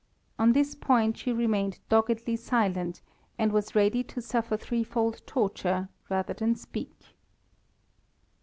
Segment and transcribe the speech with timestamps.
[0.39, 3.03] On this point she remained doggedly silent,
[3.37, 7.15] and was ready to suffer threefold torture rather than speak.